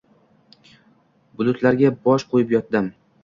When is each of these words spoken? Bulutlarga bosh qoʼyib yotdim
Bulutlarga 1.41 1.93
bosh 2.09 2.27
qoʼyib 2.33 2.57
yotdim 2.57 2.89